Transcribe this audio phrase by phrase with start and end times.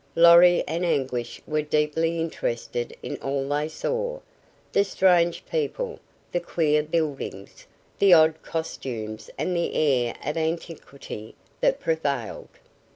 [0.15, 4.19] Lorry and Anguish were deeply interested in all they saw,
[4.71, 5.99] the strange people,
[6.31, 7.67] the queer buildings,
[7.99, 12.49] the odd costumes and the air of antiquity that prevailed.